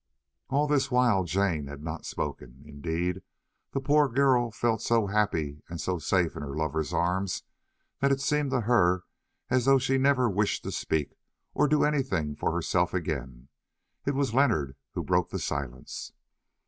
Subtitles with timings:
[0.49, 2.63] All this while Jane had not spoken.
[2.65, 3.21] Indeed,
[3.71, 7.43] the poor girl felt so happy and so safe in her lover's arms
[7.99, 9.03] that it seemed to her
[9.51, 11.19] as though she never wished to speak,
[11.53, 13.49] or to do anything for herself again.
[14.03, 16.13] It was Leonard who broke the silence.